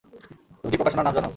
তুমি 0.59 0.71
কি 0.71 0.77
প্রকাশনার 0.79 1.05
নাম 1.07 1.13
জানো? 1.17 1.29